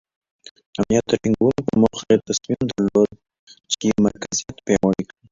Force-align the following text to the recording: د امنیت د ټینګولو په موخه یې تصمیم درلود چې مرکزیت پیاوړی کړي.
د 0.69 0.75
امنیت 0.79 1.05
د 1.09 1.13
ټینګولو 1.23 1.59
په 1.67 1.73
موخه 1.81 2.05
یې 2.11 2.23
تصمیم 2.29 2.61
درلود 2.69 3.09
چې 3.71 3.87
مرکزیت 4.05 4.57
پیاوړی 4.65 5.03
کړي. 5.09 5.19